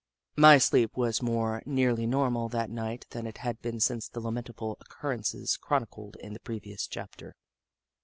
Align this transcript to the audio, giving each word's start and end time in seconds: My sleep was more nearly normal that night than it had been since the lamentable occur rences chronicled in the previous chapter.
My 0.35 0.57
sleep 0.57 0.97
was 0.97 1.21
more 1.21 1.61
nearly 1.63 2.07
normal 2.07 2.49
that 2.49 2.71
night 2.71 3.05
than 3.11 3.27
it 3.27 3.37
had 3.37 3.61
been 3.61 3.79
since 3.79 4.09
the 4.09 4.19
lamentable 4.19 4.75
occur 4.81 5.15
rences 5.15 5.59
chronicled 5.59 6.15
in 6.23 6.33
the 6.33 6.39
previous 6.39 6.87
chapter. 6.87 7.35